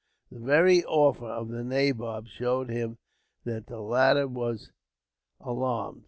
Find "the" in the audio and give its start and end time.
0.31-0.39, 1.49-1.63, 3.67-3.81